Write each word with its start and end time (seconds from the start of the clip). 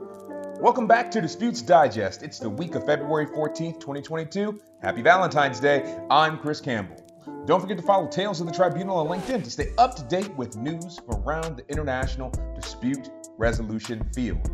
Welcome 0.00 0.86
back 0.86 1.10
to 1.10 1.20
Disputes 1.20 1.60
Digest. 1.60 2.22
It's 2.22 2.38
the 2.38 2.48
week 2.48 2.74
of 2.74 2.86
February 2.86 3.26
14th, 3.26 3.80
2022. 3.80 4.58
Happy 4.80 5.02
Valentine's 5.02 5.60
Day. 5.60 5.98
I'm 6.10 6.38
Chris 6.38 6.58
Campbell. 6.58 6.96
Don't 7.44 7.60
forget 7.60 7.76
to 7.76 7.82
follow 7.82 8.08
Tales 8.08 8.40
of 8.40 8.46
the 8.46 8.52
Tribunal 8.52 8.96
on 8.96 9.08
LinkedIn 9.08 9.44
to 9.44 9.50
stay 9.50 9.72
up 9.76 9.94
to 9.96 10.02
date 10.04 10.34
with 10.36 10.56
news 10.56 11.00
around 11.12 11.58
the 11.58 11.68
international 11.68 12.32
dispute 12.54 13.10
resolution 13.36 14.02
field. 14.14 14.50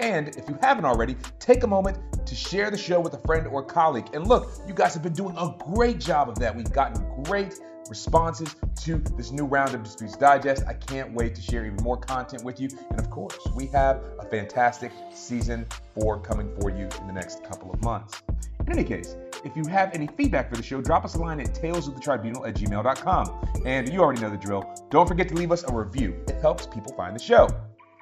And 0.00 0.28
if 0.36 0.48
you 0.48 0.58
haven't 0.62 0.84
already, 0.84 1.16
take 1.38 1.62
a 1.62 1.68
moment 1.68 1.98
to 2.26 2.34
share 2.34 2.68
the 2.72 2.78
show 2.78 2.98
with 2.98 3.14
a 3.14 3.20
friend 3.20 3.46
or 3.46 3.62
colleague. 3.62 4.08
And 4.14 4.26
look, 4.26 4.50
you 4.66 4.74
guys 4.74 4.94
have 4.94 5.04
been 5.04 5.12
doing 5.12 5.36
a 5.36 5.54
great 5.74 6.00
job 6.00 6.28
of 6.28 6.40
that. 6.40 6.56
We've 6.56 6.72
gotten 6.72 7.22
great 7.22 7.54
responses 7.88 8.56
to 8.82 8.98
this 9.16 9.30
new 9.30 9.44
round 9.44 9.74
of 9.74 9.82
Disputes 9.82 10.16
Digest. 10.16 10.64
I 10.66 10.74
can't 10.74 11.12
wait 11.12 11.34
to 11.34 11.42
share 11.42 11.64
even 11.66 11.82
more 11.82 11.96
content 11.96 12.44
with 12.44 12.60
you. 12.60 12.68
And 12.90 12.98
of 12.98 13.10
course, 13.10 13.38
we 13.54 13.66
have 13.66 14.02
a 14.18 14.24
fantastic 14.24 14.92
season 15.12 15.66
four 15.94 16.20
coming 16.20 16.50
for 16.60 16.70
you 16.70 16.88
in 17.00 17.06
the 17.06 17.12
next 17.12 17.44
couple 17.44 17.72
of 17.72 17.82
months. 17.82 18.22
In 18.60 18.72
any 18.72 18.84
case, 18.84 19.16
if 19.44 19.56
you 19.56 19.64
have 19.66 19.94
any 19.94 20.06
feedback 20.06 20.50
for 20.50 20.56
the 20.56 20.62
show, 20.62 20.80
drop 20.80 21.04
us 21.04 21.14
a 21.14 21.18
line 21.18 21.40
at 21.40 21.54
talesofthetribunal 21.54 22.46
at 22.46 22.54
gmail.com. 22.54 23.48
And 23.64 23.92
you 23.92 24.00
already 24.00 24.20
know 24.20 24.30
the 24.30 24.36
drill. 24.36 24.64
Don't 24.90 25.06
forget 25.06 25.28
to 25.28 25.34
leave 25.34 25.52
us 25.52 25.64
a 25.64 25.72
review. 25.72 26.22
It 26.28 26.40
helps 26.40 26.66
people 26.66 26.92
find 26.94 27.14
the 27.14 27.22
show. 27.22 27.48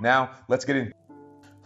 Now, 0.00 0.30
let's 0.48 0.64
get 0.64 0.76
in. 0.76 0.92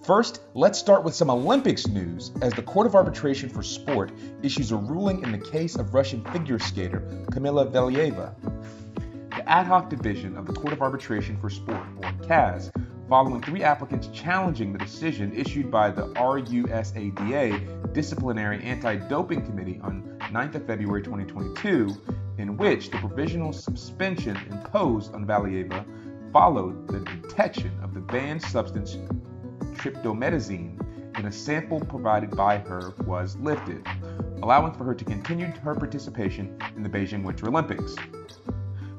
First, 0.02 0.40
let's 0.54 0.78
start 0.78 1.04
with 1.04 1.14
some 1.14 1.28
Olympics 1.28 1.86
news 1.86 2.32
as 2.40 2.54
the 2.54 2.62
Court 2.62 2.86
of 2.86 2.94
Arbitration 2.94 3.50
for 3.50 3.62
Sport 3.62 4.10
issues 4.42 4.72
a 4.72 4.76
ruling 4.76 5.22
in 5.22 5.30
the 5.30 5.38
case 5.38 5.76
of 5.76 5.92
Russian 5.92 6.24
figure 6.32 6.58
skater 6.58 7.00
Kamila 7.30 7.70
Valieva. 7.70 8.34
The 9.28 9.46
ad 9.46 9.66
hoc 9.66 9.90
division 9.90 10.38
of 10.38 10.46
the 10.46 10.54
Court 10.54 10.72
of 10.72 10.80
Arbitration 10.80 11.36
for 11.36 11.50
Sport, 11.50 11.86
or 12.02 12.12
CAS, 12.26 12.70
following 13.10 13.42
three 13.42 13.62
applicants 13.62 14.08
challenging 14.14 14.72
the 14.72 14.78
decision 14.78 15.34
issued 15.36 15.70
by 15.70 15.90
the 15.90 16.06
RUSADA 16.14 17.92
Disciplinary 17.92 18.62
Anti 18.62 18.96
Doping 18.96 19.44
Committee 19.44 19.80
on 19.82 20.18
9th 20.32 20.54
of 20.54 20.66
February 20.66 21.02
2022, 21.02 21.94
in 22.38 22.56
which 22.56 22.90
the 22.90 22.96
provisional 22.96 23.52
suspension 23.52 24.38
imposed 24.50 25.12
on 25.14 25.26
Valieva 25.26 25.84
followed 26.32 26.88
the 26.88 27.00
detection 27.00 27.70
of 27.82 27.92
the 27.92 28.00
banned 28.00 28.40
substance 28.40 28.96
trimetazidine 29.76 31.18
in 31.18 31.26
a 31.26 31.32
sample 31.32 31.80
provided 31.80 32.30
by 32.36 32.58
her 32.58 32.94
was 33.04 33.36
lifted, 33.36 33.86
allowing 34.42 34.72
for 34.72 34.84
her 34.84 34.94
to 34.94 35.04
continue 35.04 35.46
her 35.46 35.74
participation 35.74 36.56
in 36.76 36.82
the 36.82 36.88
Beijing 36.88 37.22
Winter 37.22 37.48
Olympics. 37.48 37.94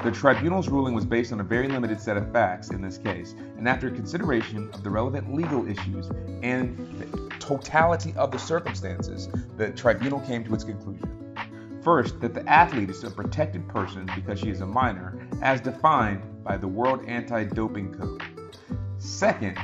The 0.03 0.11
tribunal's 0.11 0.67
ruling 0.67 0.95
was 0.95 1.05
based 1.05 1.31
on 1.31 1.39
a 1.39 1.43
very 1.43 1.67
limited 1.67 2.01
set 2.01 2.17
of 2.17 2.31
facts 2.31 2.71
in 2.71 2.81
this 2.81 2.97
case, 2.97 3.35
and 3.57 3.67
after 3.69 3.89
consideration 3.91 4.69
of 4.73 4.83
the 4.83 4.89
relevant 4.89 5.33
legal 5.33 5.67
issues 5.67 6.09
and 6.41 6.75
the 6.99 7.29
totality 7.39 8.13
of 8.17 8.31
the 8.31 8.39
circumstances, 8.39 9.29
the 9.57 9.69
tribunal 9.71 10.19
came 10.21 10.43
to 10.43 10.53
its 10.55 10.63
conclusion. 10.63 11.07
First, 11.83 12.19
that 12.21 12.33
the 12.33 12.47
athlete 12.47 12.89
is 12.89 13.03
a 13.03 13.11
protected 13.11 13.67
person 13.67 14.09
because 14.15 14.39
she 14.39 14.49
is 14.49 14.61
a 14.61 14.65
minor, 14.65 15.27
as 15.41 15.61
defined 15.61 16.43
by 16.43 16.57
the 16.57 16.67
World 16.67 17.05
Anti 17.07 17.43
Doping 17.45 17.93
Code. 17.93 18.23
Second, 18.97 19.57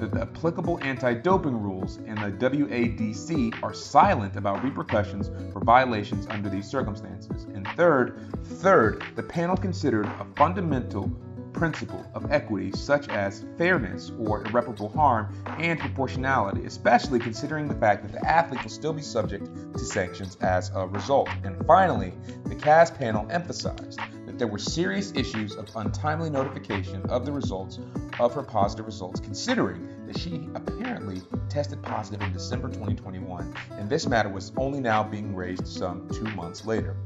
that 0.00 0.12
the 0.12 0.22
applicable 0.22 0.78
anti 0.82 1.14
doping 1.14 1.60
rules 1.60 1.98
and 2.06 2.18
the 2.18 2.32
WADC 2.32 3.62
are 3.62 3.74
silent 3.74 4.36
about 4.36 4.64
repercussions 4.64 5.30
for 5.52 5.60
violations 5.60 6.26
under 6.28 6.48
these 6.48 6.66
circumstances. 6.66 7.44
And 7.54 7.66
third, 7.76 8.18
third, 8.44 9.04
the 9.14 9.22
panel 9.22 9.56
considered 9.56 10.06
a 10.06 10.26
fundamental 10.36 11.10
principle 11.52 12.04
of 12.14 12.30
equity 12.30 12.72
such 12.72 13.08
as 13.08 13.44
fairness 13.58 14.12
or 14.18 14.46
irreparable 14.46 14.88
harm 14.88 15.34
and 15.58 15.78
proportionality, 15.78 16.64
especially 16.64 17.18
considering 17.18 17.68
the 17.68 17.74
fact 17.74 18.02
that 18.02 18.12
the 18.12 18.26
athlete 18.26 18.62
will 18.62 18.70
still 18.70 18.92
be 18.92 19.02
subject 19.02 19.46
to 19.74 19.78
sanctions 19.78 20.36
as 20.40 20.70
a 20.74 20.86
result. 20.86 21.28
And 21.44 21.56
finally, 21.66 22.12
the 22.46 22.54
CAS 22.54 22.90
panel 22.90 23.26
emphasized 23.30 24.00
there 24.40 24.48
were 24.48 24.58
serious 24.58 25.12
issues 25.14 25.54
of 25.54 25.68
untimely 25.76 26.30
notification 26.30 27.02
of 27.10 27.26
the 27.26 27.30
results 27.30 27.78
of 28.18 28.32
her 28.32 28.42
positive 28.42 28.86
results, 28.86 29.20
considering 29.20 29.86
that 30.06 30.18
she 30.18 30.48
apparently 30.54 31.20
tested 31.50 31.82
positive 31.82 32.22
in 32.22 32.32
December 32.32 32.68
2021, 32.68 33.54
and 33.72 33.90
this 33.90 34.06
matter 34.06 34.30
was 34.30 34.50
only 34.56 34.80
now 34.80 35.02
being 35.02 35.36
raised 35.36 35.66
some 35.66 36.08
two 36.08 36.24
months 36.34 36.64
later. 36.64 36.96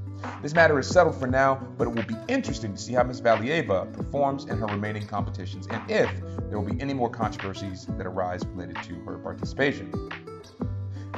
This 0.43 0.55
matter 0.55 0.79
is 0.79 0.87
settled 0.87 1.19
for 1.19 1.27
now, 1.27 1.57
but 1.77 1.89
it 1.89 1.91
will 1.91 2.05
be 2.05 2.17
interesting 2.29 2.73
to 2.73 2.81
see 2.81 2.93
how 2.93 3.03
Ms. 3.03 3.21
Valieva 3.21 3.93
performs 3.93 4.45
in 4.45 4.57
her 4.57 4.67
remaining 4.67 5.05
competitions 5.05 5.67
and 5.67 5.83
if 5.91 6.09
there 6.49 6.61
will 6.61 6.73
be 6.73 6.81
any 6.81 6.95
more 6.95 7.11
controversies 7.11 7.87
that 7.87 8.07
arise 8.07 8.47
related 8.47 8.81
to 8.85 8.95
her 9.01 9.19
participation. 9.19 9.93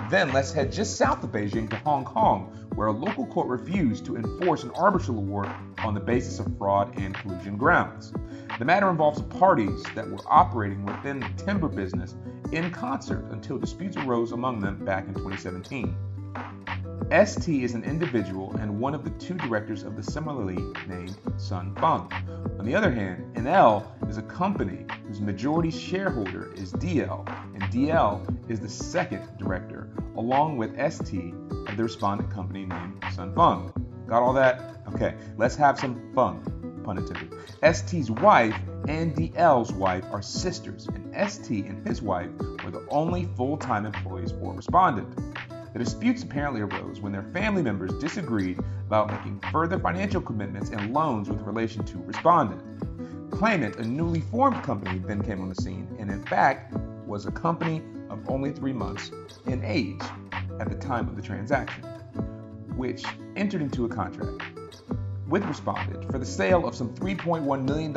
Then 0.08 0.32
let's 0.32 0.52
head 0.52 0.70
just 0.70 0.96
south 0.96 1.24
of 1.24 1.32
Beijing 1.32 1.68
to 1.68 1.76
Hong 1.78 2.04
Kong, 2.04 2.68
where 2.76 2.86
a 2.86 2.92
local 2.92 3.26
court 3.26 3.48
refused 3.48 4.04
to 4.06 4.16
enforce 4.16 4.62
an 4.62 4.70
arbitral 4.70 5.18
award 5.18 5.50
on 5.78 5.94
the 5.94 6.00
basis 6.00 6.38
of 6.38 6.56
fraud 6.58 6.96
and 6.96 7.12
collusion 7.16 7.56
grounds. 7.56 8.12
The 8.60 8.64
matter 8.64 8.88
involves 8.88 9.22
parties 9.22 9.82
that 9.96 10.08
were 10.08 10.20
operating 10.26 10.84
within 10.84 11.18
the 11.18 11.28
timber 11.44 11.68
business 11.68 12.14
in 12.52 12.70
concert 12.70 13.24
until 13.32 13.58
disputes 13.58 13.96
arose 13.96 14.30
among 14.30 14.60
them 14.60 14.84
back 14.84 15.08
in 15.08 15.14
2017. 15.14 15.96
ST 17.24 17.62
is 17.62 17.74
an 17.74 17.82
individual 17.82 18.54
and 18.60 18.78
one 18.78 18.94
of 18.94 19.02
the 19.02 19.10
two 19.10 19.34
directors 19.34 19.82
of 19.82 19.96
the 19.96 20.02
similarly 20.04 20.62
named 20.86 21.16
Sun 21.36 21.74
Fung. 21.76 22.12
On 22.60 22.64
the 22.64 22.76
other 22.76 22.92
hand, 22.92 23.34
NL 23.34 23.84
is 24.08 24.18
a 24.18 24.22
company 24.22 24.86
whose 25.16 25.24
majority 25.24 25.70
shareholder 25.70 26.52
is 26.56 26.74
DL, 26.74 27.26
and 27.54 27.62
DL 27.72 28.50
is 28.50 28.60
the 28.60 28.68
second 28.68 29.26
director, 29.38 29.88
along 30.16 30.58
with 30.58 30.72
ST 30.92 31.32
of 31.68 31.76
the 31.78 31.82
respondent 31.82 32.30
company 32.30 32.66
named 32.66 33.02
Sun 33.14 33.34
Fung. 33.34 33.72
Got 34.06 34.22
all 34.22 34.34
that? 34.34 34.82
Okay, 34.94 35.14
let's 35.38 35.56
have 35.56 35.78
some 35.78 36.12
fun, 36.14 36.82
pun 36.84 36.98
intended. 36.98 37.32
ST's 37.74 38.10
wife 38.10 38.54
and 38.88 39.14
DL's 39.16 39.72
wife 39.72 40.04
are 40.12 40.20
sisters, 40.20 40.86
and 40.88 41.30
ST 41.30 41.64
and 41.64 41.86
his 41.88 42.02
wife 42.02 42.30
were 42.62 42.70
the 42.70 42.86
only 42.90 43.24
full 43.36 43.56
time 43.56 43.86
employees 43.86 44.32
for 44.32 44.52
respondent. 44.52 45.16
The 45.72 45.78
disputes 45.78 46.24
apparently 46.24 46.60
arose 46.60 47.00
when 47.00 47.12
their 47.12 47.26
family 47.32 47.62
members 47.62 47.94
disagreed 47.94 48.58
about 48.86 49.10
making 49.10 49.40
further 49.50 49.78
financial 49.78 50.20
commitments 50.20 50.68
and 50.70 50.92
loans 50.92 51.30
with 51.30 51.40
relation 51.40 51.84
to 51.84 51.98
respondent. 51.98 52.60
Claimant, 53.30 53.76
a 53.76 53.84
newly 53.84 54.20
formed 54.20 54.62
company, 54.62 54.98
then 54.98 55.22
came 55.22 55.40
on 55.40 55.48
the 55.48 55.54
scene 55.54 55.88
and, 55.98 56.10
in 56.10 56.22
fact, 56.24 56.74
was 57.06 57.26
a 57.26 57.30
company 57.30 57.82
of 58.10 58.28
only 58.30 58.52
three 58.52 58.72
months 58.72 59.10
in 59.46 59.62
age 59.64 60.02
at 60.60 60.68
the 60.68 60.76
time 60.76 61.08
of 61.08 61.16
the 61.16 61.22
transaction, 61.22 61.82
which 62.76 63.04
entered 63.36 63.62
into 63.62 63.84
a 63.84 63.88
contract 63.88 64.42
with 65.28 65.44
Respondent 65.44 66.10
for 66.10 66.18
the 66.18 66.26
sale 66.26 66.66
of 66.66 66.74
some 66.74 66.94
$3.1 66.94 67.64
million 67.64 67.96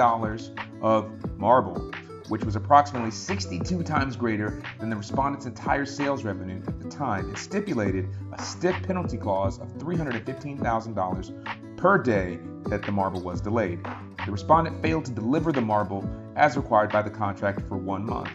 of 0.81 1.37
marble 1.37 1.91
which 2.29 2.45
was 2.45 2.55
approximately 2.55 3.11
62 3.11 3.83
times 3.83 4.15
greater 4.15 4.61
than 4.79 4.89
the 4.89 4.95
respondent's 4.95 5.45
entire 5.45 5.85
sales 5.85 6.23
revenue 6.23 6.61
at 6.67 6.79
the 6.79 6.87
time, 6.87 7.25
and 7.25 7.37
stipulated 7.37 8.07
a 8.33 8.41
stiff 8.41 8.75
penalty 8.83 9.17
clause 9.17 9.59
of 9.59 9.67
$315,000 9.79 11.77
per 11.77 11.97
day 11.97 12.39
that 12.65 12.83
the 12.83 12.91
marble 12.91 13.21
was 13.21 13.41
delayed. 13.41 13.79
The 14.25 14.31
respondent 14.31 14.81
failed 14.81 15.05
to 15.05 15.11
deliver 15.11 15.51
the 15.51 15.61
marble 15.61 16.07
as 16.35 16.57
required 16.57 16.91
by 16.91 17.01
the 17.01 17.09
contract 17.09 17.61
for 17.67 17.77
one 17.77 18.05
month, 18.05 18.29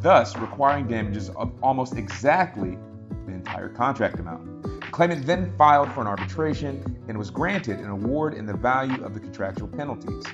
thus 0.00 0.36
requiring 0.36 0.86
damages 0.86 1.30
of 1.30 1.52
almost 1.62 1.96
exactly 1.96 2.78
the 3.26 3.32
entire 3.32 3.68
contract 3.68 4.18
amount. 4.18 4.62
The 4.62 4.86
claimant 4.92 5.26
then 5.26 5.52
filed 5.58 5.92
for 5.92 6.00
an 6.00 6.06
arbitration 6.06 7.04
and 7.08 7.18
was 7.18 7.30
granted 7.30 7.80
an 7.80 7.90
award 7.90 8.34
in 8.34 8.46
the 8.46 8.54
value 8.54 9.04
of 9.04 9.14
the 9.14 9.20
contractual 9.20 9.68
penalties. 9.68 10.24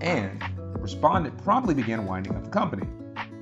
And 0.00 0.40
the 0.40 0.80
respondent 0.80 1.36
promptly 1.42 1.74
began 1.74 2.06
winding 2.06 2.36
up 2.36 2.44
the 2.44 2.50
company. 2.50 2.86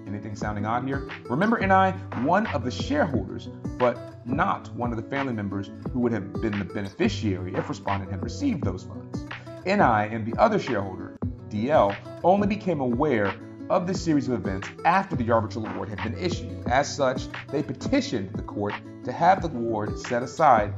Anything 0.07 0.35
sounding 0.35 0.65
odd 0.65 0.87
here? 0.87 1.09
Remember 1.29 1.59
NI, 1.59 1.97
one 2.23 2.47
of 2.49 2.65
the 2.65 2.71
shareholders, 2.71 3.49
but 3.79 4.27
not 4.27 4.73
one 4.75 4.93
of 4.93 4.97
the 4.97 5.09
family 5.11 5.33
members 5.33 5.71
who 5.93 6.01
would 6.01 6.13
have 6.13 6.33
been 6.41 6.59
the 6.59 6.65
beneficiary 6.65 7.55
if 7.55 7.69
respondent 7.69 8.11
had 8.11 8.23
received 8.23 8.65
those 8.65 8.85
funds. 8.85 9.27
NI 9.67 10.15
and 10.15 10.27
the 10.27 10.39
other 10.39 10.59
shareholder, 10.59 11.17
DL, 11.49 11.97
only 12.23 12.47
became 12.47 12.81
aware 12.81 13.35
of 13.71 13.87
this 13.87 14.03
series 14.03 14.29
of 14.29 14.35
events 14.35 14.69
after 14.85 15.17
the 15.17 15.31
arbitral 15.31 15.67
award 15.67 15.89
had 15.89 16.03
been 16.03 16.19
issued. 16.19 16.67
As 16.67 16.95
such, 16.95 17.29
they 17.51 17.63
petitioned 17.63 18.33
the 18.35 18.43
court 18.43 18.75
to 19.05 19.13
have 19.13 19.41
the 19.41 19.49
award 19.49 19.99
set 19.99 20.23
aside 20.23 20.75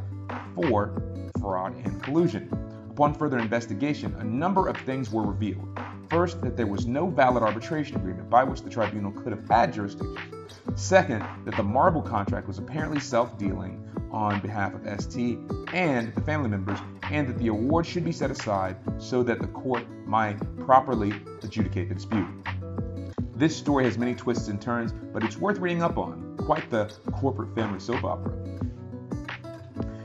for 0.55 1.03
fraud 1.41 1.75
and 1.85 2.03
collusion. 2.03 2.49
Upon 2.91 3.13
further 3.13 3.39
investigation, 3.39 4.15
a 4.21 4.25
number 4.25 4.69
of 4.69 4.77
things 4.79 5.11
were 5.11 5.23
revealed. 5.23 5.79
First, 6.09 6.41
that 6.43 6.57
there 6.57 6.67
was 6.67 6.87
no 6.87 7.09
valid 7.09 7.43
arbitration 7.43 7.97
agreement 7.97 8.31
by 8.31 8.45
which 8.45 8.63
the 8.63 8.71
tribunal 8.71 9.11
could 9.11 9.33
have 9.33 9.49
had 9.49 9.73
jurisdiction. 9.73 10.17
Second, 10.77 11.25
that 11.45 11.57
the 11.57 11.63
marble 11.63 12.03
contract 12.03 12.47
was 12.47 12.59
apparently 12.59 13.01
self 13.01 13.37
dealing 13.37 13.83
on 14.17 14.41
behalf 14.41 14.73
of 14.75 15.01
ST 15.01 15.39
and 15.75 16.15
the 16.15 16.21
family 16.23 16.49
members, 16.49 16.79
and 17.11 17.29
that 17.29 17.39
the 17.39 17.49
award 17.49 17.85
should 17.85 18.05
be 18.05 18.13
set 18.13 18.31
aside 18.31 18.77
so 18.99 19.23
that 19.23 19.41
the 19.41 19.47
court 19.49 19.85
might 20.07 20.39
properly 20.59 21.13
adjudicate 21.43 21.91
the 21.91 21.95
dispute. 21.95 22.27
This 23.35 23.55
story 23.55 23.85
has 23.85 23.99
many 23.99 24.15
twists 24.15 24.49
and 24.49 24.61
turns, 24.61 24.93
but 25.13 25.23
it's 25.23 25.37
worth 25.37 25.59
reading 25.59 25.83
up 25.83 25.99
on. 25.99 26.35
Quite 26.39 26.71
the 26.71 26.87
corporate 27.13 27.55
family 27.55 27.79
soap 27.79 28.05
opera. 28.05 28.33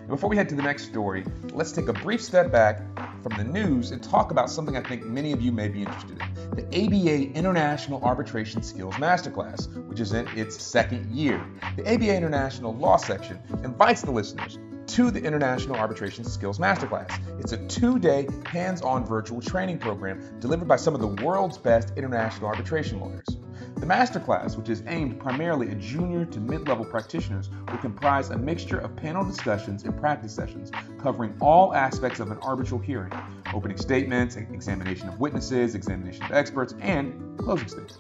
Before 0.09 0.29
we 0.29 0.35
head 0.35 0.49
to 0.49 0.55
the 0.55 0.61
next 0.61 0.83
story, 0.83 1.23
let's 1.53 1.71
take 1.71 1.87
a 1.87 1.93
brief 1.93 2.21
step 2.21 2.51
back 2.51 2.81
from 3.23 3.37
the 3.37 3.45
news 3.45 3.91
and 3.91 4.03
talk 4.03 4.31
about 4.31 4.49
something 4.49 4.75
I 4.75 4.81
think 4.81 5.05
many 5.05 5.31
of 5.31 5.41
you 5.41 5.53
may 5.53 5.69
be 5.69 5.79
interested 5.83 6.21
in 6.21 6.30
the 6.69 6.85
ABA 6.85 7.37
International 7.37 8.03
Arbitration 8.03 8.61
Skills 8.61 8.93
Masterclass, 8.95 9.67
which 9.87 9.99
is 9.99 10.13
in 10.13 10.27
its 10.37 10.61
second 10.61 11.11
year. 11.11 11.43
The 11.75 11.93
ABA 11.93 12.15
International 12.15 12.73
Law 12.73 12.97
section 12.97 13.39
invites 13.63 14.01
the 14.01 14.11
listeners 14.11 14.59
to 14.87 15.09
the 15.09 15.21
International 15.23 15.75
Arbitration 15.75 16.23
Skills 16.23 16.59
Masterclass. 16.59 17.11
It's 17.39 17.53
a 17.53 17.67
two 17.67 17.97
day 17.97 18.27
hands 18.45 18.81
on 18.81 19.05
virtual 19.05 19.41
training 19.41 19.79
program 19.79 20.39
delivered 20.39 20.67
by 20.67 20.75
some 20.75 20.93
of 20.93 21.01
the 21.01 21.23
world's 21.23 21.57
best 21.57 21.93
international 21.97 22.47
arbitration 22.47 22.99
lawyers. 22.99 23.37
The 23.81 23.87
masterclass, 23.87 24.55
which 24.57 24.69
is 24.69 24.83
aimed 24.85 25.19
primarily 25.19 25.71
at 25.71 25.79
junior 25.79 26.23
to 26.25 26.39
mid 26.39 26.67
level 26.67 26.85
practitioners, 26.85 27.49
will 27.49 27.79
comprise 27.79 28.29
a 28.29 28.37
mixture 28.37 28.77
of 28.77 28.95
panel 28.95 29.25
discussions 29.25 29.85
and 29.85 29.99
practice 29.99 30.35
sessions 30.35 30.69
covering 31.01 31.35
all 31.41 31.73
aspects 31.73 32.19
of 32.19 32.29
an 32.29 32.37
arbitral 32.43 32.79
hearing 32.79 33.11
opening 33.55 33.77
statements, 33.77 34.35
examination 34.35 35.09
of 35.09 35.19
witnesses, 35.19 35.73
examination 35.73 36.23
of 36.25 36.31
experts, 36.31 36.75
and 36.79 37.39
closing 37.39 37.67
statements. 37.67 37.97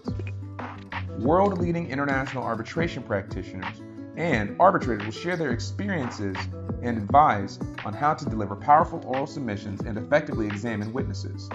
World 1.17 1.57
leading 1.57 1.89
international 1.89 2.43
arbitration 2.43 3.01
practitioners 3.01 3.81
and 4.17 4.55
arbitrators 4.59 5.03
will 5.03 5.11
share 5.11 5.35
their 5.35 5.49
experiences 5.49 6.37
and 6.83 6.95
advise 6.95 7.57
on 7.85 7.93
how 7.95 8.13
to 8.13 8.25
deliver 8.25 8.55
powerful 8.55 9.03
oral 9.07 9.25
submissions 9.25 9.81
and 9.81 9.97
effectively 9.97 10.45
examine 10.45 10.93
witnesses. 10.93 11.49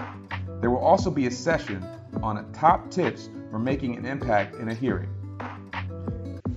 There 0.59 0.69
will 0.69 0.83
also 0.83 1.09
be 1.09 1.27
a 1.27 1.31
session 1.31 1.81
on 2.21 2.51
top 2.51 2.91
tips 2.91 3.29
for 3.51 3.59
making 3.59 3.95
an 3.95 4.05
impact 4.05 4.55
in 4.55 4.69
a 4.69 4.73
hearing. 4.73 5.09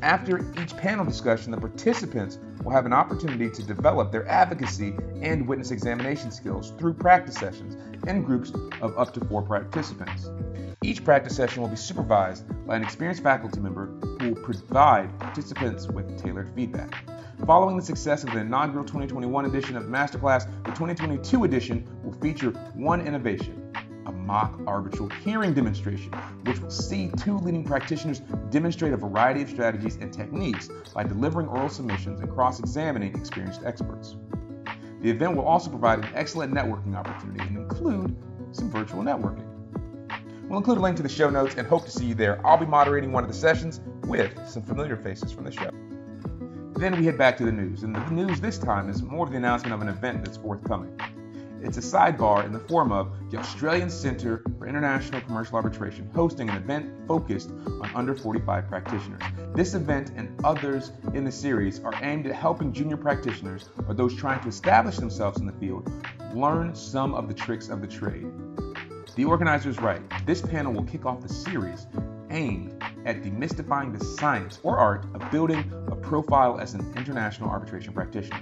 After 0.03 0.39
each 0.61 0.75
panel 0.79 1.05
discussion, 1.05 1.51
the 1.51 1.59
participants 1.59 2.39
will 2.65 2.73
have 2.73 2.87
an 2.87 2.93
opportunity 2.93 3.51
to 3.51 3.63
develop 3.63 4.11
their 4.11 4.27
advocacy 4.29 4.95
and 5.21 5.47
witness 5.47 5.71
examination 5.71 6.31
skills 6.31 6.73
through 6.79 6.95
practice 6.95 7.35
sessions 7.35 7.77
in 8.07 8.23
groups 8.23 8.51
of 8.81 8.97
up 8.97 9.13
to 9.15 9.25
four 9.27 9.43
participants. 9.43 10.31
Each 10.83 11.05
practice 11.05 11.37
session 11.37 11.61
will 11.61 11.69
be 11.69 11.77
supervised 11.77 12.47
by 12.67 12.77
an 12.77 12.83
experienced 12.83 13.23
faculty 13.23 13.61
member 13.61 13.87
who 14.19 14.33
will 14.33 14.43
provide 14.43 15.19
participants 15.19 15.87
with 15.87 16.19
tailored 16.19 16.51
feedback. 16.55 17.05
Following 17.45 17.77
the 17.77 17.83
success 17.83 18.25
of 18.25 18.33
the 18.33 18.41
inaugural 18.41 18.85
2021 18.85 19.45
edition 19.45 19.77
of 19.77 19.85
Masterclass, 19.85 20.47
the 20.65 20.71
2022 20.71 21.45
edition 21.45 21.87
will 22.03 22.13
feature 22.13 22.51
one 22.75 23.07
innovation 23.07 23.60
mock 24.31 24.61
arbitral 24.65 25.09
hearing 25.25 25.53
demonstration, 25.53 26.13
which 26.45 26.61
will 26.61 26.71
see 26.71 27.11
two 27.17 27.37
leading 27.39 27.65
practitioners 27.65 28.21
demonstrate 28.51 28.93
a 28.93 28.97
variety 28.97 29.43
of 29.43 29.51
strategies 29.51 29.97
and 29.97 30.13
techniques 30.13 30.69
by 30.95 31.03
delivering 31.03 31.49
oral 31.49 31.69
submissions 31.69 32.21
and 32.21 32.31
cross 32.31 32.61
examining 32.61 33.13
experienced 33.17 33.63
experts. 33.65 34.15
The 35.03 35.11
event 35.11 35.35
will 35.35 35.45
also 35.45 35.69
provide 35.69 35.99
an 35.99 36.13
excellent 36.15 36.55
networking 36.55 36.95
opportunity 36.95 37.41
and 37.41 37.57
include 37.57 38.17
some 38.53 38.71
virtual 38.71 39.03
networking. 39.03 39.49
We'll 40.49 40.59
include 40.59 40.79
a 40.79 40.81
link 40.81 40.97
to 40.99 41.03
the 41.03 41.09
show 41.09 41.29
notes 41.29 41.57
and 41.57 41.67
hope 41.67 41.85
to 41.87 41.91
see 41.91 42.07
you 42.07 42.15
there. 42.15 42.41
I'll 42.47 42.57
be 42.57 42.67
moderating 42.67 43.11
one 43.11 43.25
of 43.25 43.31
the 43.31 43.37
sessions 43.37 43.81
with 44.05 44.33
some 44.47 44.63
familiar 44.63 44.97
faces 44.97 45.33
from 45.33 45.43
the 45.43 45.51
show. 45.51 45.71
Then 46.79 46.97
we 46.97 47.05
head 47.05 47.19
back 47.19 47.37
to 47.39 47.45
the 47.45 47.53
news, 47.53 47.83
and 47.83 47.97
the 47.97 48.11
news 48.11 48.41
this 48.41 48.59
time 48.59 48.89
is 48.91 49.03
more 49.03 49.27
of 49.27 49.33
the 49.33 49.39
announcement 49.39 49.75
of 49.75 49.83
an 49.83 49.89
event 49.89 50.25
that's 50.25 50.37
forthcoming. 50.37 50.97
It's 51.63 51.77
a 51.77 51.81
sidebar 51.81 52.45
in 52.45 52.53
the 52.53 52.59
form 52.59 52.91
of 52.91 53.13
the 53.31 53.37
Australian 53.37 53.91
Centre 53.91 54.43
for 54.59 54.67
International 54.67 55.21
Commercial 55.21 55.57
Arbitration 55.57 56.11
hosting 56.15 56.49
an 56.49 56.57
event 56.57 56.91
focused 57.07 57.51
on 57.51 57.91
under 57.95 58.15
45 58.15 58.67
practitioners. 58.67 59.21
This 59.55 59.75
event 59.75 60.13
and 60.17 60.35
others 60.45 60.93
in 61.13 61.25
the 61.25 61.33
series 61.33 61.81
are 61.85 61.93
aimed 62.03 62.27
at 62.27 62.35
helping 62.35 62.73
junior 62.73 62.97
practitioners 62.97 63.69
or 63.87 63.95
those 63.95 64.17
trying 64.17 64.41
to 64.41 64.49
establish 64.49 64.97
themselves 64.97 65.39
in 65.39 65.47
the 65.47 65.53
field 65.53 65.93
learn 66.35 66.75
some 66.75 67.15
of 67.15 67.29
the 67.29 67.35
tricks 67.35 67.69
of 67.69 67.81
the 67.81 67.87
trade. 67.87 68.27
The 69.17 69.25
organizers 69.25 69.79
write 69.81 70.03
this 70.25 70.41
panel 70.41 70.73
will 70.73 70.85
kick 70.85 71.05
off 71.05 71.21
the 71.21 71.29
series 71.29 71.87
aimed 72.31 72.83
at 73.05 73.23
demystifying 73.23 73.97
the 73.97 74.05
science 74.05 74.61
or 74.63 74.79
art 74.79 75.05
of 75.15 75.31
building 75.31 75.71
a 75.89 75.97
profile 75.97 76.59
as 76.59 76.75
an 76.75 76.93
international 76.97 77.51
arbitration 77.51 77.93
practitioner. 77.93 78.41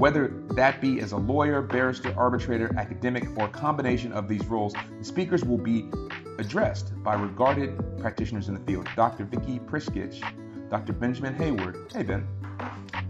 Whether 0.00 0.28
that 0.52 0.80
be 0.80 1.00
as 1.00 1.12
a 1.12 1.18
lawyer, 1.18 1.60
barrister, 1.60 2.14
arbitrator, 2.16 2.74
academic, 2.78 3.28
or 3.36 3.44
a 3.44 3.48
combination 3.50 4.14
of 4.14 4.28
these 4.28 4.42
roles, 4.46 4.72
the 4.98 5.04
speakers 5.04 5.44
will 5.44 5.58
be 5.58 5.90
addressed 6.38 6.94
by 7.04 7.16
regarded 7.16 7.78
practitioners 7.98 8.48
in 8.48 8.54
the 8.54 8.60
field 8.60 8.88
Dr. 8.96 9.26
Vicky 9.26 9.58
Priskich, 9.58 10.22
Dr. 10.70 10.94
Benjamin 10.94 11.34
Hayward, 11.34 11.92
hey 11.92 12.02
Ben, 12.02 12.26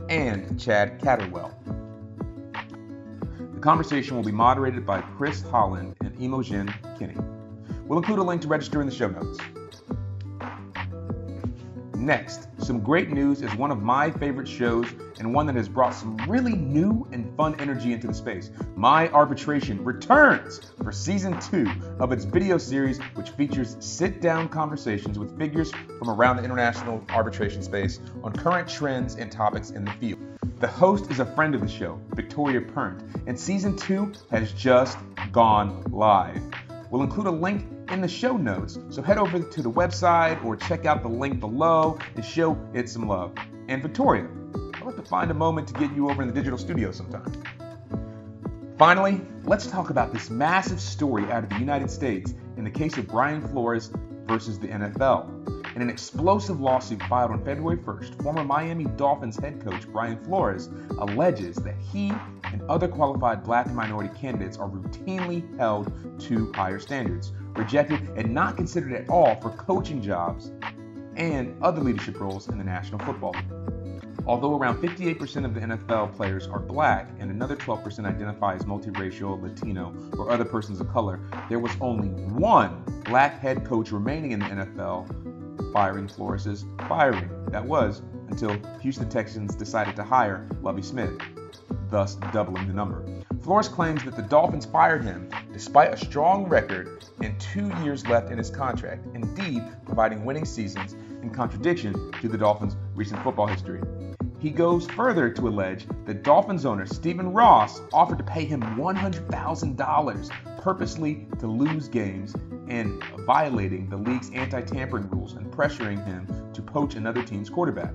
and 0.08 0.58
Chad 0.58 0.98
Catterwell. 0.98 1.54
The 3.54 3.60
conversation 3.60 4.16
will 4.16 4.24
be 4.24 4.32
moderated 4.32 4.84
by 4.84 5.00
Chris 5.00 5.42
Holland 5.42 5.94
and 6.00 6.20
Imogen 6.20 6.74
Kinney. 6.98 7.14
We'll 7.84 8.00
include 8.00 8.18
a 8.18 8.24
link 8.24 8.42
to 8.42 8.48
register 8.48 8.80
in 8.80 8.88
the 8.88 8.94
show 8.94 9.06
notes. 9.08 9.38
Next, 12.00 12.48
some 12.56 12.80
great 12.80 13.10
news 13.10 13.42
is 13.42 13.54
one 13.56 13.70
of 13.70 13.82
my 13.82 14.10
favorite 14.10 14.48
shows 14.48 14.86
and 15.18 15.34
one 15.34 15.44
that 15.44 15.54
has 15.56 15.68
brought 15.68 15.94
some 15.94 16.16
really 16.26 16.54
new 16.54 17.06
and 17.12 17.36
fun 17.36 17.60
energy 17.60 17.92
into 17.92 18.06
the 18.06 18.14
space. 18.14 18.50
My 18.74 19.10
Arbitration 19.10 19.84
returns 19.84 20.60
for 20.82 20.92
season 20.92 21.38
two 21.40 21.70
of 21.98 22.10
its 22.10 22.24
video 22.24 22.56
series, 22.56 22.98
which 23.16 23.28
features 23.28 23.76
sit 23.80 24.22
down 24.22 24.48
conversations 24.48 25.18
with 25.18 25.36
figures 25.38 25.72
from 25.98 26.08
around 26.08 26.38
the 26.38 26.42
international 26.42 27.04
arbitration 27.10 27.62
space 27.62 28.00
on 28.24 28.32
current 28.32 28.66
trends 28.66 29.16
and 29.16 29.30
topics 29.30 29.72
in 29.72 29.84
the 29.84 29.92
field. 29.92 30.20
The 30.58 30.68
host 30.68 31.10
is 31.10 31.20
a 31.20 31.26
friend 31.26 31.54
of 31.54 31.60
the 31.60 31.68
show, 31.68 32.00
Victoria 32.14 32.62
Pernt, 32.62 33.02
and 33.26 33.38
season 33.38 33.76
two 33.76 34.10
has 34.30 34.54
just 34.54 34.96
gone 35.32 35.84
live. 35.90 36.40
We'll 36.90 37.02
include 37.02 37.26
a 37.26 37.30
link 37.30 37.69
in 37.90 38.00
the 38.00 38.08
show 38.08 38.36
notes, 38.36 38.78
so 38.88 39.02
head 39.02 39.18
over 39.18 39.40
to 39.40 39.62
the 39.62 39.70
website 39.70 40.42
or 40.44 40.56
check 40.56 40.86
out 40.86 41.02
the 41.02 41.08
link 41.08 41.40
below 41.40 41.98
and 42.14 42.24
show 42.24 42.58
it 42.72 42.88
some 42.88 43.08
love. 43.08 43.32
And 43.68 43.82
Victoria, 43.82 44.28
I'll 44.74 44.86
have 44.86 44.96
to 44.96 45.02
find 45.02 45.30
a 45.30 45.34
moment 45.34 45.68
to 45.68 45.74
get 45.74 45.94
you 45.94 46.08
over 46.08 46.22
in 46.22 46.28
the 46.28 46.34
digital 46.34 46.58
studio 46.58 46.92
sometime. 46.92 47.32
Finally, 48.78 49.20
let's 49.44 49.66
talk 49.66 49.90
about 49.90 50.12
this 50.12 50.30
massive 50.30 50.80
story 50.80 51.30
out 51.30 51.44
of 51.44 51.50
the 51.50 51.58
United 51.58 51.90
States 51.90 52.34
in 52.56 52.64
the 52.64 52.70
case 52.70 52.96
of 52.96 53.06
Brian 53.06 53.46
Flores 53.48 53.92
versus 54.24 54.58
the 54.58 54.68
NFL. 54.68 55.76
In 55.76 55.82
an 55.82 55.90
explosive 55.90 56.60
lawsuit 56.60 57.02
filed 57.04 57.30
on 57.30 57.44
February 57.44 57.76
1st, 57.76 58.22
former 58.22 58.42
Miami 58.42 58.84
Dolphins 58.96 59.36
head 59.36 59.62
coach 59.64 59.86
Brian 59.92 60.18
Flores 60.24 60.68
alleges 60.98 61.56
that 61.56 61.76
he 61.92 62.12
and 62.44 62.62
other 62.68 62.88
qualified 62.88 63.44
black 63.44 63.66
and 63.66 63.76
minority 63.76 64.12
candidates 64.18 64.56
are 64.56 64.68
routinely 64.68 65.56
held 65.58 65.92
to 66.20 66.52
higher 66.54 66.78
standards, 66.78 67.32
rejected, 67.54 68.08
and 68.16 68.32
not 68.32 68.56
considered 68.56 68.92
at 68.92 69.08
all 69.08 69.40
for 69.40 69.50
coaching 69.50 70.02
jobs 70.02 70.52
and 71.16 71.54
other 71.62 71.80
leadership 71.80 72.20
roles 72.20 72.48
in 72.48 72.58
the 72.58 72.64
National 72.64 72.98
Football 73.00 73.32
League. 73.32 73.60
Although 74.26 74.56
around 74.56 74.80
58% 74.82 75.44
of 75.44 75.54
the 75.54 75.60
NFL 75.60 76.14
players 76.14 76.46
are 76.46 76.58
black 76.58 77.10
and 77.18 77.30
another 77.30 77.56
12% 77.56 78.04
identify 78.04 78.54
as 78.54 78.64
multiracial, 78.64 79.42
Latino, 79.42 79.94
or 80.18 80.30
other 80.30 80.44
persons 80.44 80.80
of 80.80 80.88
color, 80.88 81.20
there 81.48 81.58
was 81.58 81.72
only 81.80 82.08
one 82.08 82.84
black 83.04 83.40
head 83.40 83.64
coach 83.64 83.92
remaining 83.92 84.32
in 84.32 84.40
the 84.40 84.46
NFL 84.46 85.72
firing 85.72 86.06
Flores' 86.06 86.64
firing. 86.88 87.30
That 87.50 87.64
was 87.64 88.02
until 88.28 88.56
Houston 88.80 89.08
Texans 89.08 89.54
decided 89.56 89.96
to 89.96 90.04
hire 90.04 90.48
Lovie 90.62 90.82
Smith, 90.82 91.12
thus 91.90 92.16
doubling 92.32 92.66
the 92.66 92.74
number. 92.74 93.04
Flores 93.42 93.68
claims 93.68 94.04
that 94.04 94.16
the 94.16 94.22
Dolphins 94.22 94.66
fired 94.66 95.02
him 95.02 95.28
despite 95.52 95.92
a 95.92 95.96
strong 95.96 96.46
record 96.46 97.04
and 97.22 97.38
two 97.40 97.70
years 97.82 98.06
left 98.06 98.30
in 98.30 98.38
his 98.38 98.50
contract, 98.50 99.06
indeed 99.14 99.62
providing 99.84 100.24
winning 100.24 100.44
seasons 100.44 100.94
in 101.22 101.30
contradiction 101.30 102.12
to 102.20 102.28
the 102.28 102.38
Dolphins' 102.38 102.76
recent 102.94 103.22
football 103.22 103.46
history. 103.46 103.80
He 104.40 104.50
goes 104.50 104.86
further 104.86 105.28
to 105.30 105.48
allege 105.48 105.86
that 106.06 106.22
Dolphins 106.22 106.64
owner 106.64 106.86
Stephen 106.86 107.32
Ross 107.32 107.82
offered 107.92 108.18
to 108.18 108.24
pay 108.24 108.44
him 108.46 108.62
$100,000 108.62 110.60
purposely 110.62 111.26
to 111.38 111.46
lose 111.46 111.88
games 111.88 112.34
and 112.68 113.02
violating 113.26 113.90
the 113.90 113.96
league's 113.96 114.30
anti 114.30 114.62
tampering 114.62 115.10
rules 115.10 115.34
and 115.34 115.52
pressuring 115.52 116.04
him 116.06 116.26
to 116.54 116.62
poach 116.62 116.94
another 116.94 117.22
team's 117.22 117.50
quarterback. 117.50 117.92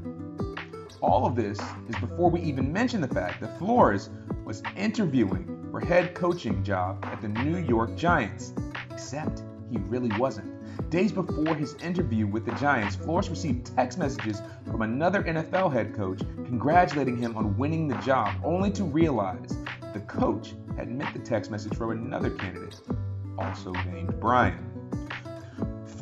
All 1.05 1.27
of 1.27 1.35
this 1.35 1.59
is 1.87 1.95
before 1.97 2.31
we 2.31 2.41
even 2.41 2.73
mention 2.73 2.99
the 2.99 3.07
fact 3.07 3.39
that 3.41 3.59
Flores 3.59 4.09
was 4.43 4.63
interviewing 4.75 5.67
for 5.69 5.79
head 5.79 6.15
coaching 6.15 6.63
job 6.63 7.05
at 7.05 7.21
the 7.21 7.27
New 7.27 7.59
York 7.59 7.95
Giants, 7.95 8.53
except 8.89 9.43
he 9.69 9.77
really 9.77 10.09
wasn't. 10.17 10.51
Days 10.89 11.11
before 11.11 11.53
his 11.53 11.75
interview 11.75 12.25
with 12.25 12.43
the 12.43 12.53
Giants, 12.53 12.95
Flores 12.95 13.29
received 13.29 13.67
text 13.75 13.99
messages 13.99 14.41
from 14.65 14.81
another 14.81 15.21
NFL 15.21 15.71
head 15.71 15.93
coach 15.93 16.21
congratulating 16.43 17.17
him 17.17 17.37
on 17.37 17.55
winning 17.55 17.87
the 17.87 17.97
job, 17.97 18.33
only 18.43 18.71
to 18.71 18.83
realize 18.83 19.55
the 19.93 19.99
coach 20.01 20.55
had 20.75 20.89
meant 20.89 21.13
the 21.13 21.19
text 21.19 21.51
message 21.51 21.75
from 21.75 21.91
another 21.91 22.31
candidate, 22.31 22.81
also 23.37 23.71
named 23.71 24.19
Brian. 24.19 24.64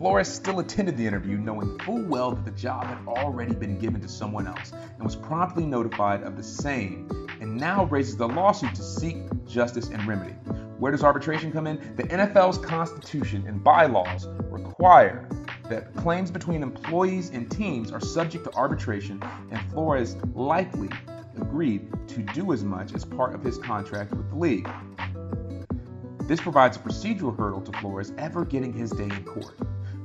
Flores 0.03 0.27
still 0.27 0.59
attended 0.59 0.97
the 0.97 1.07
interview 1.07 1.37
knowing 1.37 1.79
full 1.79 2.03
well 2.03 2.31
that 2.31 2.43
the 2.43 2.51
job 2.51 2.87
had 2.87 2.97
already 3.07 3.55
been 3.55 3.79
given 3.79 4.01
to 4.01 4.09
someone 4.09 4.45
else 4.47 4.73
and 4.73 5.01
was 5.01 5.15
promptly 5.15 5.65
notified 5.65 6.23
of 6.23 6.35
the 6.35 6.43
same 6.43 7.07
and 7.39 7.55
now 7.55 7.85
raises 7.85 8.17
the 8.17 8.27
lawsuit 8.27 8.75
to 8.75 8.83
seek 8.83 9.15
justice 9.45 9.87
and 9.87 10.05
remedy. 10.05 10.33
Where 10.77 10.91
does 10.91 11.05
arbitration 11.05 11.53
come 11.53 11.67
in? 11.67 11.77
The 11.95 12.03
NFL's 12.03 12.57
constitution 12.57 13.45
and 13.47 13.63
bylaws 13.63 14.27
require 14.51 15.29
that 15.69 15.95
claims 15.95 16.29
between 16.31 16.63
employees 16.63 17.29
and 17.29 17.49
teams 17.49 17.89
are 17.89 18.01
subject 18.01 18.43
to 18.43 18.53
arbitration, 18.55 19.23
and 19.51 19.71
Flores 19.71 20.17
likely 20.35 20.89
agreed 21.37 21.87
to 22.09 22.23
do 22.33 22.51
as 22.51 22.65
much 22.65 22.93
as 22.93 23.05
part 23.05 23.33
of 23.33 23.41
his 23.41 23.57
contract 23.57 24.11
with 24.11 24.29
the 24.31 24.35
league. 24.35 24.69
This 26.27 26.41
provides 26.41 26.75
a 26.75 26.81
procedural 26.81 27.37
hurdle 27.37 27.61
to 27.61 27.79
Flores 27.79 28.11
ever 28.17 28.43
getting 28.43 28.73
his 28.73 28.91
day 28.91 29.05
in 29.05 29.23
court 29.23 29.55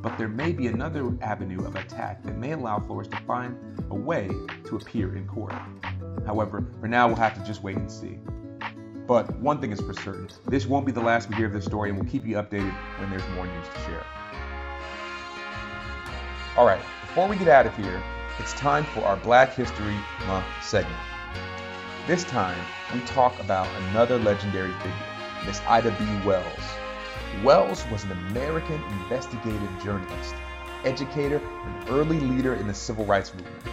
but 0.03 0.17
there 0.17 0.29
may 0.29 0.53
be 0.53 0.67
another 0.69 1.17
avenue 1.21 1.65
of 1.65 1.77
attack 1.77 2.23
that 2.23 2.37
may 2.37 2.53
allow 2.53 2.79
Flores 2.79 3.09
to 3.09 3.17
find 3.27 3.57
a 3.91 3.95
way 3.95 4.29
to 4.67 4.77
appear 4.77 5.17
in 5.17 5.27
court. 5.27 5.55
However, 6.27 6.65
for 6.81 6.89
now, 6.89 7.09
we'll 7.09 7.17
have 7.17 7.35
to 7.35 7.45
just 7.45 7.63
wait 7.63 7.77
and 7.77 7.91
see. 7.91 8.19
But 9.07 9.35
one 9.39 9.61
thing 9.61 9.73
is 9.73 9.81
for 9.81 9.95
certain 9.95 10.29
this 10.47 10.67
won't 10.67 10.85
be 10.85 10.93
the 10.93 11.01
last 11.01 11.31
we 11.31 11.37
hear 11.37 11.47
of 11.47 11.53
this 11.53 11.65
story, 11.65 11.89
and 11.89 11.99
we'll 11.99 12.11
keep 12.11 12.27
you 12.27 12.37
updated 12.37 12.75
when 12.99 13.11
there's 13.11 13.27
more 13.35 13.47
news 13.47 13.67
to 13.69 13.81
share. 13.81 14.07
All 16.57 16.67
right, 16.67 16.81
before 17.03 17.27
we 17.27 17.37
get 17.37 17.49
out 17.49 17.67
of 17.67 17.77
here, 17.77 18.03
it's 18.39 18.53
time 18.55 18.85
for 18.85 19.01
our 19.01 19.17
Black 19.17 19.55
History 19.55 19.97
Month 20.27 20.47
segment. 20.63 21.01
This 22.07 22.25
time, 22.25 22.59
we 22.93 23.01
talk 23.01 23.39
about 23.41 23.67
another 23.91 24.19
legendary 24.19 24.73
figure, 24.75 24.93
Miss 25.47 25.61
Ida 25.67 25.91
B. 25.99 26.27
Wells. 26.27 26.78
Wells 27.43 27.85
was 27.91 28.05
an 28.05 28.13
American 28.13 28.83
investigative 29.03 29.71
journalist, 29.83 30.35
educator, 30.85 31.41
and 31.65 31.89
early 31.91 32.19
leader 32.19 32.55
in 32.55 32.67
the 32.67 32.75
civil 32.75 33.05
rights 33.05 33.33
movement. 33.35 33.65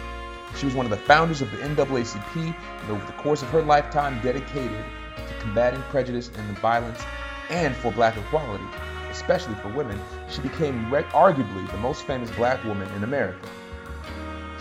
She 0.56 0.66
was 0.66 0.74
one 0.74 0.86
of 0.86 0.90
the 0.90 0.96
founders 0.96 1.42
of 1.42 1.50
the 1.50 1.58
NAACP 1.58 2.54
and 2.80 2.90
over 2.90 3.04
the 3.04 3.12
course 3.12 3.42
of 3.42 3.48
her 3.48 3.62
lifetime 3.62 4.20
dedicated 4.22 4.84
to 5.16 5.34
combating 5.40 5.82
prejudice 5.82 6.30
and 6.36 6.58
violence 6.58 7.02
and 7.50 7.76
for 7.76 7.92
black 7.92 8.16
equality, 8.16 8.64
especially 9.10 9.54
for 9.56 9.68
women, 9.68 10.00
she 10.30 10.40
became 10.40 10.86
arguably 10.86 11.70
the 11.70 11.76
most 11.78 12.06
famous 12.06 12.30
black 12.32 12.62
woman 12.64 12.88
in 12.94 13.04
America. 13.04 13.48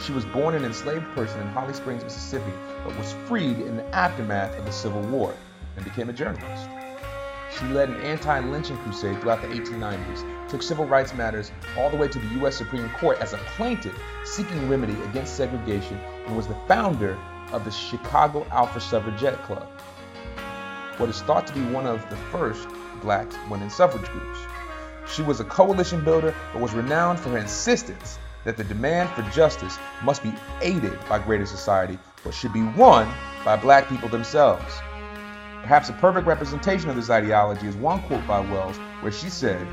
She 0.02 0.12
was 0.12 0.26
born 0.26 0.56
an 0.56 0.66
enslaved 0.66 1.06
person 1.14 1.40
in 1.40 1.48
Holly 1.48 1.74
Springs, 1.74 2.04
Mississippi, 2.04 2.52
but 2.84 2.98
was 2.98 3.14
freed 3.26 3.60
in 3.60 3.78
the 3.78 3.86
aftermath 3.96 4.58
of 4.58 4.66
the 4.66 4.72
Civil 4.72 5.02
War 5.04 5.34
and 5.76 5.86
became 5.86 6.10
a 6.10 6.14
journalist. 6.14 6.70
She 7.60 7.66
led 7.68 7.90
an 7.90 8.02
anti 8.02 8.40
lynching 8.40 8.78
crusade 8.80 9.22
throughout 9.22 9.42
the 9.42 9.48
1890s, 9.48 10.50
took 10.50 10.62
civil 10.62 10.86
rights 10.86 11.14
matters 11.14 11.52
all 11.78 11.90
the 11.90 11.96
way 11.96 12.08
to 12.10 12.20
the 12.20 12.28
U.S. 12.40 12.58
Supreme 12.58 12.90
Court 13.00 13.20
as 13.22 13.32
a 13.32 13.38
plaintiff 13.56 13.98
seeking 14.26 14.68
remedy 14.68 15.00
against 15.04 15.38
segregation, 15.38 15.98
and 16.26 16.36
was 16.36 16.48
the 16.48 16.58
founder 16.68 17.18
of 17.54 17.64
the 17.64 17.72
Chicago 17.72 18.46
Alpha 18.52 18.82
Suffragette 18.82 19.42
Club, 19.44 19.68
what 20.98 21.10
is 21.10 21.22
thought 21.22 21.48
to 21.48 21.54
be 21.54 21.62
one 21.68 21.86
of 21.86 22.08
the 22.10 22.18
first 22.32 22.68
black 23.02 23.28
women's 23.50 23.74
suffrage 23.74 24.10
groups. 24.10 24.40
She 25.08 25.22
was 25.22 25.40
a 25.40 25.46
coalition 25.46 26.04
builder, 26.04 26.36
but 26.52 26.62
was 26.62 26.74
renowned 26.74 27.20
for 27.20 27.30
her 27.30 27.38
insistence 27.38 28.20
that 28.44 28.58
the 28.58 28.64
demand 28.66 29.10
for 29.12 29.22
justice 29.32 29.78
must 30.04 30.24
be 30.24 30.34
aided 30.62 30.98
by 31.08 31.20
greater 31.20 31.46
society, 31.46 31.98
but 32.24 32.34
should 32.34 32.52
be 32.52 32.64
won 32.64 33.10
by 33.46 33.56
black 33.56 33.88
people 33.88 34.10
themselves. 34.10 34.82
Perhaps 35.66 35.90
a 35.90 35.94
perfect 35.94 36.28
representation 36.28 36.92
of 36.92 36.96
this 36.96 37.10
ideology 37.10 37.66
is 37.66 37.76
one 37.76 38.00
quote 38.04 38.28
by 38.28 38.40
Wells 38.40 38.78
where 39.02 39.12
she 39.12 39.32
said, 39.32 39.66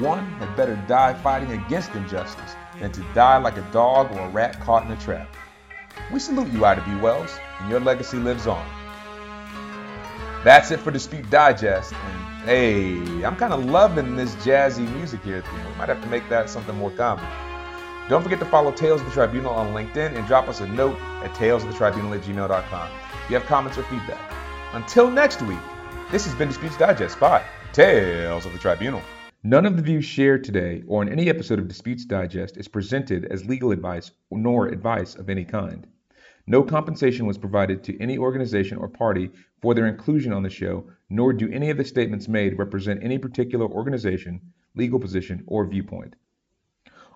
One 0.00 0.24
had 0.34 0.56
better 0.56 0.76
die 0.86 1.12
fighting 1.12 1.50
against 1.50 1.92
injustice 1.96 2.54
than 2.78 2.92
to 2.92 3.00
die 3.14 3.38
like 3.38 3.56
a 3.56 3.68
dog 3.72 4.12
or 4.12 4.20
a 4.20 4.28
rat 4.28 4.60
caught 4.60 4.86
in 4.86 4.92
a 4.92 5.00
trap. 5.00 5.34
We 6.12 6.20
salute 6.20 6.52
you, 6.52 6.64
Ida 6.64 6.84
B. 6.86 6.94
Wells, 7.00 7.36
and 7.58 7.68
your 7.68 7.80
legacy 7.80 8.16
lives 8.16 8.46
on. 8.46 8.64
That's 10.44 10.70
it 10.70 10.78
for 10.78 10.92
Dispute 10.92 11.28
Digest. 11.30 11.92
And 11.94 12.44
hey, 12.44 13.24
I'm 13.24 13.34
kind 13.34 13.52
of 13.52 13.64
loving 13.64 14.14
this 14.14 14.36
jazzy 14.36 14.88
music 14.94 15.20
here. 15.24 15.42
We 15.52 15.78
might 15.78 15.88
have 15.88 16.00
to 16.00 16.08
make 16.08 16.28
that 16.28 16.48
something 16.48 16.76
more 16.76 16.92
common. 16.92 17.26
Don't 18.08 18.22
forget 18.22 18.38
to 18.38 18.46
follow 18.46 18.70
Tales 18.70 19.00
of 19.00 19.08
the 19.08 19.12
Tribunal 19.12 19.52
on 19.52 19.74
LinkedIn 19.74 20.16
and 20.16 20.24
drop 20.28 20.48
us 20.48 20.60
a 20.60 20.68
note 20.68 20.96
at 21.24 21.34
talesofthetribunal 21.34 22.16
at 22.16 22.22
gmail.com. 22.22 22.90
If 23.24 23.30
you 23.30 23.36
have 23.36 23.46
comments 23.46 23.76
or 23.78 23.82
feedback. 23.82 24.37
Until 24.74 25.10
next 25.10 25.40
week, 25.40 25.58
this 26.12 26.26
has 26.26 26.34
been 26.34 26.48
Disputes 26.48 26.76
Digest 26.76 27.18
by 27.18 27.42
Tales 27.72 28.44
of 28.44 28.52
the 28.52 28.58
Tribunal. 28.58 29.00
None 29.42 29.64
of 29.64 29.76
the 29.76 29.82
views 29.82 30.04
shared 30.04 30.44
today 30.44 30.82
or 30.86 31.00
in 31.00 31.08
any 31.08 31.30
episode 31.30 31.58
of 31.58 31.68
Disputes 31.68 32.04
Digest 32.04 32.58
is 32.58 32.68
presented 32.68 33.24
as 33.24 33.46
legal 33.46 33.72
advice 33.72 34.10
nor 34.30 34.66
advice 34.66 35.14
of 35.14 35.30
any 35.30 35.46
kind. 35.46 35.86
No 36.46 36.62
compensation 36.62 37.24
was 37.24 37.38
provided 37.38 37.82
to 37.84 37.98
any 37.98 38.18
organization 38.18 38.76
or 38.76 38.88
party 38.88 39.30
for 39.62 39.72
their 39.72 39.86
inclusion 39.86 40.34
on 40.34 40.42
the 40.42 40.50
show, 40.50 40.84
nor 41.08 41.32
do 41.32 41.50
any 41.50 41.70
of 41.70 41.78
the 41.78 41.84
statements 41.84 42.28
made 42.28 42.58
represent 42.58 43.02
any 43.02 43.16
particular 43.16 43.66
organization, 43.66 44.38
legal 44.74 45.00
position, 45.00 45.44
or 45.46 45.66
viewpoint. 45.66 46.14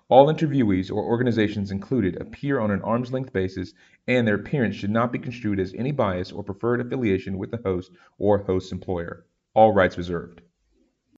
All 0.09 0.27
interviewees 0.27 0.91
or 0.91 1.03
organizations 1.03 1.71
included 1.71 2.19
appear 2.19 2.59
on 2.59 2.71
an 2.71 2.81
arm's 2.81 3.13
length 3.13 3.31
basis, 3.31 3.73
and 4.07 4.27
their 4.27 4.35
appearance 4.35 4.75
should 4.75 4.89
not 4.89 5.11
be 5.11 5.19
construed 5.19 5.59
as 5.59 5.73
any 5.73 5.91
bias 5.91 6.31
or 6.31 6.43
preferred 6.43 6.81
affiliation 6.81 7.37
with 7.37 7.51
the 7.51 7.61
host 7.63 7.91
or 8.17 8.39
host's 8.39 8.71
employer. 8.73 9.25
All 9.53 9.73
rights 9.73 9.97
reserved. 9.97 10.41